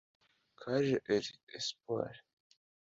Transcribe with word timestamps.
Kaje 0.61 0.97
Elie 1.13 1.39
(Espoir) 1.57 2.13